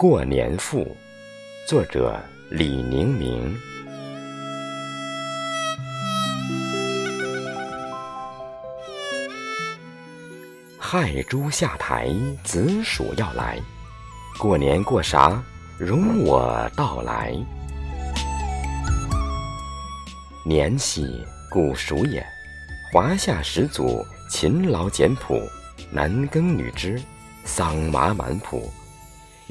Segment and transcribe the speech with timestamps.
[0.00, 0.96] 过年赋，
[1.68, 2.18] 作者
[2.48, 3.54] 李宁明。
[10.78, 12.08] 亥猪下台，
[12.42, 13.58] 子鼠要来。
[14.38, 15.38] 过年过啥？
[15.76, 17.34] 容我道来。
[20.46, 22.24] 年系，古属也。
[22.90, 25.38] 华夏始祖，勤劳简朴，
[25.90, 26.98] 男耕女织，
[27.44, 28.62] 桑麻满圃。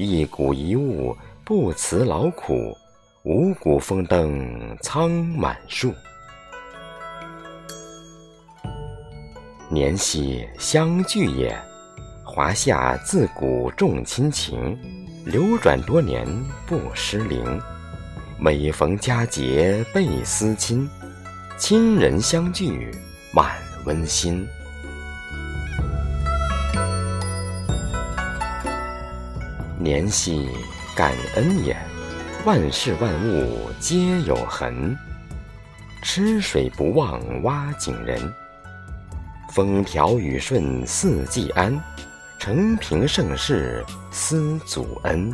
[0.00, 1.12] 一谷一物
[1.44, 2.72] 不辞劳苦，
[3.24, 5.92] 五谷丰登仓满树。
[9.68, 11.52] 年系相聚也。
[12.24, 14.78] 华夏自古重亲情，
[15.26, 16.24] 流转多年
[16.64, 17.60] 不失灵。
[18.38, 20.88] 每逢佳节倍思亲，
[21.58, 22.88] 亲人相聚
[23.32, 24.46] 满温馨。
[29.80, 30.48] 年系
[30.96, 31.76] 感恩也，
[32.44, 34.96] 万事万物皆有痕。
[36.02, 38.20] 吃水不忘挖井人，
[39.52, 41.80] 风调雨顺四季安，
[42.40, 45.32] 承平盛世思祖恩。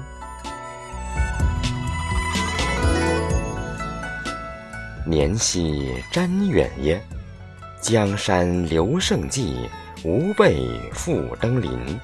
[5.06, 7.00] 年系瞻远也，
[7.80, 9.70] 江山留胜迹，
[10.02, 11.98] 吾辈复登临。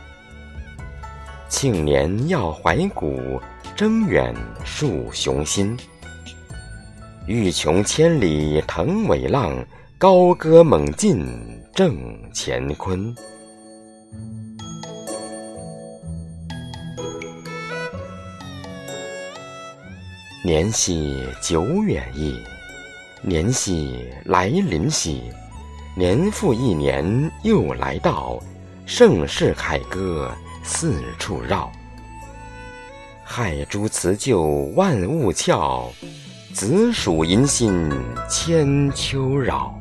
[1.51, 3.41] 庆年要怀古，
[3.75, 4.33] 征远
[4.65, 5.77] 树雄心。
[7.27, 9.53] 欲穷千里腾伟浪，
[9.99, 11.27] 高歌猛进
[11.75, 11.97] 正
[12.33, 13.13] 乾坤。
[20.45, 22.39] 年系久远矣，
[23.23, 25.21] 年系来临兮，
[25.97, 28.41] 年复一年又来到，
[28.87, 30.33] 盛世凯歌。
[30.63, 31.71] 四处绕，
[33.25, 34.43] 亥猪辞旧
[34.77, 35.91] 万物俏，
[36.53, 37.91] 子鼠迎新
[38.29, 39.80] 千秋扰。